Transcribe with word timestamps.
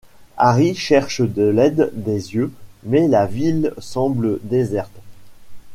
Harry 0.37 0.73
cherche 0.73 1.21
de 1.21 1.43
l'aide 1.43 1.91
des 1.93 2.33
yeux 2.33 2.51
mais 2.81 3.07
la 3.07 3.27
ville 3.27 3.71
semble 3.77 4.39
déserte. 4.41 4.99